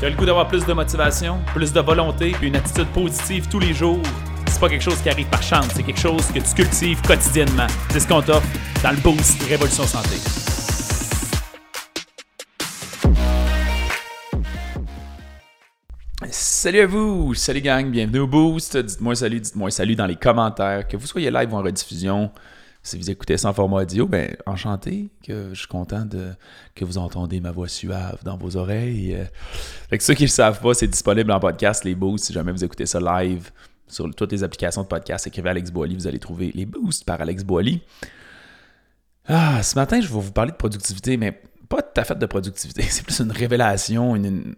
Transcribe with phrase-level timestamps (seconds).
[0.00, 3.48] Tu as le goût d'avoir plus de motivation, plus de volonté, puis une attitude positive
[3.48, 4.02] tous les jours?
[4.48, 7.68] C'est pas quelque chose qui arrive par chance, c'est quelque chose que tu cultives quotidiennement.
[7.90, 8.46] C'est ce qu'on t'offre
[8.82, 10.16] dans le Boost Révolution Santé.
[16.30, 18.76] Salut à vous, salut gang, bienvenue au Boost.
[18.76, 22.32] Dites-moi salut, dites-moi salut dans les commentaires, que vous soyez live ou en rediffusion.
[22.84, 26.32] Si vous écoutez ça en format audio, ben enchanté, que je suis content de
[26.74, 29.14] que vous entendez ma voix suave dans vos oreilles.
[29.14, 29.24] Euh,
[29.88, 32.26] fait que ceux qui ne le savent pas, c'est disponible en podcast, les boosts.
[32.26, 33.50] Si jamais vous écoutez ça live
[33.88, 37.18] sur toutes les applications de podcast, écrivez Alex Boily, vous allez trouver les boosts par
[37.22, 37.80] Alex Boily.
[39.26, 41.40] Ah, ce matin, je vais vous parler de productivité, mais
[41.70, 42.82] pas tout à fait de productivité.
[42.90, 44.56] C'est plus une révélation, une,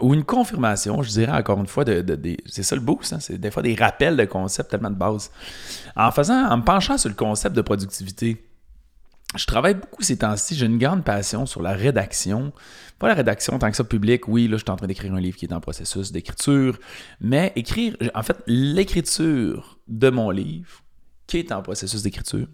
[0.00, 3.20] ou une confirmation, je dirais encore une fois, de, c'est ça le boost, hein?
[3.20, 5.30] c'est des fois des rappels de concepts tellement de base.
[5.96, 8.44] En faisant, en me penchant sur le concept de productivité,
[9.36, 12.52] je travaille beaucoup ces temps-ci, j'ai une grande passion sur la rédaction.
[12.98, 15.20] Pas la rédaction tant que ça public, oui, là je suis en train d'écrire un
[15.20, 16.78] livre qui est en processus d'écriture,
[17.20, 20.82] mais écrire, en fait, l'écriture de mon livre
[21.26, 22.46] qui est en processus d'écriture,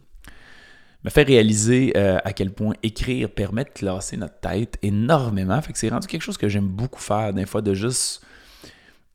[1.05, 5.61] me fait réaliser euh, à quel point écrire permet de classer notre tête énormément.
[5.61, 8.23] Fait que c'est rendu quelque chose que j'aime beaucoup faire, des fois, de juste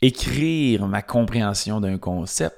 [0.02, 2.56] écrire ma compréhension d'un concept,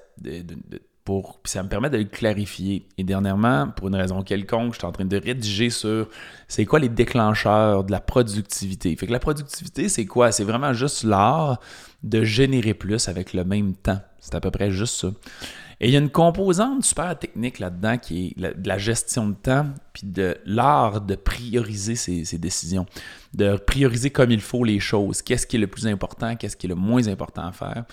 [1.03, 2.87] pour, ça me permet de le clarifier.
[2.97, 6.07] Et dernièrement, pour une raison quelconque, je suis en train de rédiger sur
[6.47, 8.95] c'est quoi les déclencheurs de la productivité.
[8.95, 10.31] Fait que la productivité, c'est quoi?
[10.31, 11.59] C'est vraiment juste l'art
[12.03, 13.99] de générer plus avec le même temps.
[14.19, 15.11] C'est à peu près juste ça.
[15.81, 19.33] Et il y a une composante super technique là-dedans qui est de la gestion de
[19.33, 22.85] temps, puis de l'art de prioriser ses, décisions,
[23.33, 25.23] de prioriser comme il faut les choses.
[25.23, 27.85] Qu'est-ce qui est le plus important, qu'est-ce qui est le moins important à faire?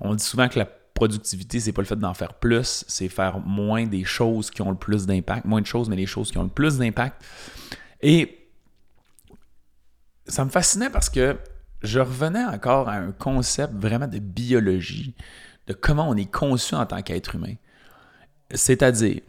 [0.00, 3.38] On dit souvent que la productivité, c'est pas le fait d'en faire plus, c'est faire
[3.38, 5.44] moins des choses qui ont le plus d'impact.
[5.44, 7.24] Moins de choses, mais les choses qui ont le plus d'impact.
[8.02, 8.48] Et
[10.26, 11.36] ça me fascinait parce que
[11.82, 15.14] je revenais encore à un concept vraiment de biologie
[15.66, 17.54] de comment on est conçu en tant qu'être humain.
[18.52, 19.20] C'est-à-dire,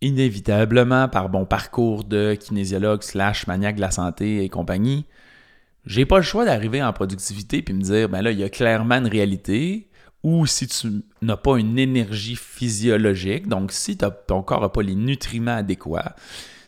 [0.00, 5.06] inévitablement, par bon parcours de kinésiologue slash maniaque de la santé et compagnie,
[5.86, 8.48] j'ai pas le choix d'arriver en productivité puis me dire, ben là, il y a
[8.48, 9.88] clairement une réalité,
[10.22, 14.94] ou si tu n'as pas une énergie physiologique, donc si ton corps n'a pas les
[14.94, 16.16] nutriments adéquats,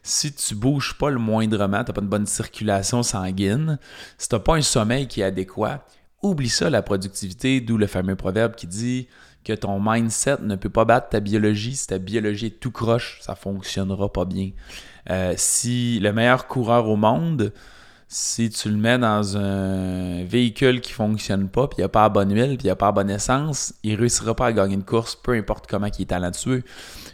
[0.02, 3.78] si tu bouges pas le moindrement, tu n'as pas une bonne circulation sanguine,
[4.18, 5.84] si tu n'as pas un sommeil qui est adéquat,
[6.22, 9.08] Oublie ça, la productivité, d'où le fameux proverbe qui dit
[9.44, 11.76] que ton mindset ne peut pas battre ta biologie.
[11.76, 14.50] Si ta biologie est tout croche, ça ne fonctionnera pas bien.
[15.10, 17.52] Euh, si le meilleur coureur au monde,
[18.08, 21.88] si tu le mets dans un véhicule qui ne fonctionne pas, puis il n'y a
[21.88, 24.52] pas bonne huile, puis il n'y a pas bonne essence, il ne réussira pas à
[24.52, 26.64] gagner une course, peu importe comment il est talentueux.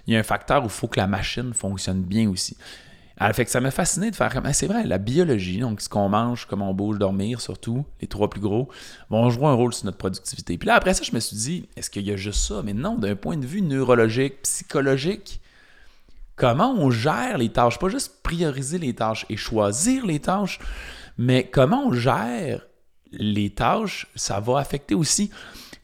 [0.07, 2.57] Il y a un facteur où il faut que la machine fonctionne bien aussi.
[3.23, 4.53] Alors, fait que ça m'a fasciné de faire comme.
[4.53, 8.29] c'est vrai, la biologie, donc ce qu'on mange, comment on bouge, dormir surtout, les trois
[8.29, 8.69] plus gros,
[9.11, 10.59] vont jouer un rôle sur notre productivité.
[10.59, 12.63] Puis là, après ça, je me suis dit, est-ce qu'il y a juste ça?
[12.65, 15.41] Mais non, d'un point de vue neurologique, psychologique,
[16.35, 17.79] comment on gère les tâches?
[17.79, 20.59] Pas juste prioriser les tâches et choisir les tâches,
[21.17, 22.67] mais comment on gère
[23.13, 25.31] les tâches, ça va affecter aussi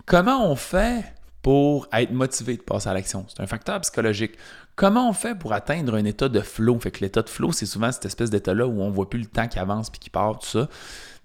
[0.06, 1.04] comment on fait
[1.42, 3.24] pour être motivé de passer à l'action.
[3.28, 4.32] C'est un facteur psychologique.
[4.76, 6.78] Comment on fait pour atteindre un état de flow?
[6.78, 9.26] Fait que l'état de flow, c'est souvent cette espèce d'état-là où on voit plus le
[9.26, 10.68] temps qui avance puis qui part, tout ça.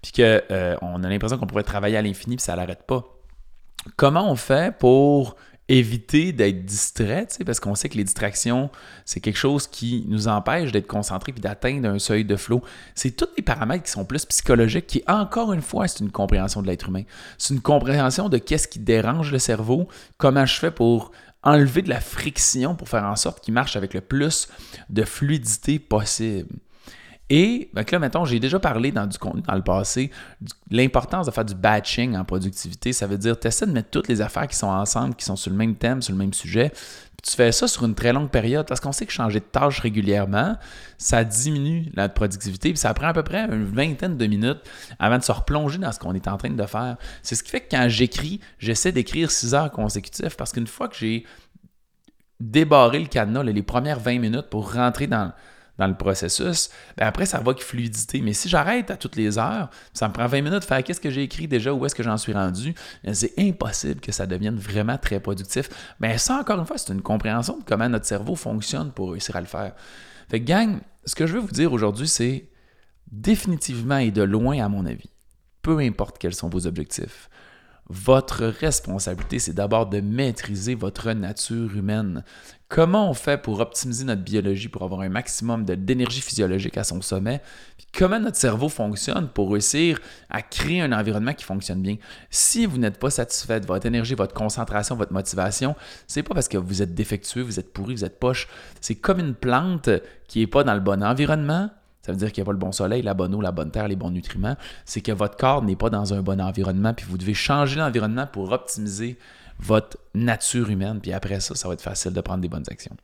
[0.02, 3.04] Puis qu'on euh, a l'impression qu'on pourrait travailler à l'infini puis ça l'arrête pas.
[3.96, 5.36] Comment on fait pour
[5.68, 8.70] éviter d'être distrait, parce qu'on sait que les distractions,
[9.04, 12.62] c'est quelque chose qui nous empêche d'être concentré puis d'atteindre un seuil de flow.
[12.94, 16.60] C'est tous les paramètres qui sont plus psychologiques, qui, encore une fois, c'est une compréhension
[16.60, 17.04] de l'être humain.
[17.38, 19.88] C'est une compréhension de qu'est-ce qui dérange le cerveau,
[20.18, 23.94] comment je fais pour enlever de la friction pour faire en sorte qu'il marche avec
[23.94, 24.48] le plus
[24.90, 26.48] de fluidité possible.
[27.30, 30.10] Et ben là, mettons, j'ai déjà parlé dans du contenu dans le passé,
[30.70, 32.92] l'importance de faire du batching en productivité.
[32.92, 35.36] Ça veut dire, tu essaies de mettre toutes les affaires qui sont ensemble, qui sont
[35.36, 36.68] sur le même thème, sur le même sujet.
[36.70, 39.44] Puis tu fais ça sur une très longue période parce qu'on sait que changer de
[39.44, 40.58] tâche régulièrement,
[40.98, 42.70] ça diminue la productivité.
[42.70, 44.60] Puis ça prend à peu près une vingtaine de minutes
[44.98, 46.98] avant de se replonger dans ce qu'on est en train de faire.
[47.22, 50.88] C'est ce qui fait que quand j'écris, j'essaie d'écrire 6 heures consécutives parce qu'une fois
[50.88, 51.24] que j'ai
[52.38, 55.32] débarré le cadenas, les premières 20 minutes pour rentrer dans
[55.78, 58.20] dans le processus, ben après, ça va avec fluidité.
[58.20, 61.00] Mais si j'arrête à toutes les heures, ça me prend 20 minutes de faire qu'est-ce
[61.00, 64.26] que j'ai écrit déjà, où est-ce que j'en suis rendu, ben, c'est impossible que ça
[64.26, 65.68] devienne vraiment très productif.
[65.98, 69.34] Mais ça, encore une fois, c'est une compréhension de comment notre cerveau fonctionne pour réussir
[69.36, 69.74] à le faire.
[70.28, 72.48] Fait que, gang, ce que je veux vous dire aujourd'hui, c'est
[73.10, 75.10] définitivement et de loin, à mon avis,
[75.62, 77.28] peu importe quels sont vos objectifs,
[77.88, 82.24] votre responsabilité, c'est d'abord de maîtriser votre nature humaine.
[82.68, 87.02] Comment on fait pour optimiser notre biologie, pour avoir un maximum d'énergie physiologique à son
[87.02, 87.40] sommet?
[87.96, 91.96] comment notre cerveau fonctionne pour réussir à créer un environnement qui fonctionne bien?
[92.30, 95.76] Si vous n'êtes pas satisfait de votre énergie, votre concentration, votre motivation,
[96.06, 98.48] c'est pas parce que vous êtes défectueux, vous êtes pourri, vous êtes poche.
[98.80, 99.88] C'est comme une plante
[100.26, 101.70] qui n'est pas dans le bon environnement,
[102.04, 103.70] ça veut dire qu'il n'y a pas le bon soleil, la bonne eau, la bonne
[103.70, 104.56] terre, les bons nutriments.
[104.84, 108.26] C'est que votre corps n'est pas dans un bon environnement, puis vous devez changer l'environnement
[108.26, 109.18] pour optimiser
[109.58, 111.00] votre nature humaine.
[111.00, 112.94] Puis après ça, ça va être facile de prendre des bonnes actions.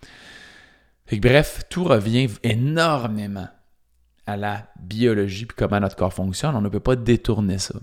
[1.13, 3.49] bref, tout revient énormément
[4.27, 6.55] à la biologie puis comment notre corps fonctionne.
[6.55, 7.77] On ne peut pas détourner ça.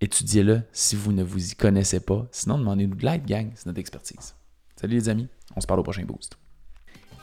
[0.00, 2.26] Étudiez-le si vous ne vous y connaissez pas.
[2.30, 3.50] Sinon, demandez-nous de l'aide, gang.
[3.54, 4.34] C'est notre expertise.
[4.76, 5.28] Salut les amis.
[5.54, 6.38] On se parle au prochain boost.